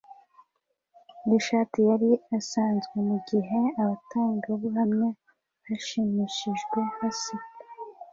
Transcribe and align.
yishati 1.27 1.79
yari 1.89 2.11
asanzwe 2.37 2.95
mugihe 3.07 3.59
abatangabuhamya 3.81 5.07
bashimishijwe 5.63 6.79
baseka 6.97 7.49